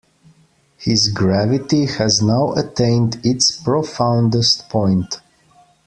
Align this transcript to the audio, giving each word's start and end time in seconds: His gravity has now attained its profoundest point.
His 0.79 1.09
gravity 1.09 1.85
has 1.85 2.23
now 2.23 2.53
attained 2.53 3.19
its 3.23 3.51
profoundest 3.51 4.67
point. 4.67 5.19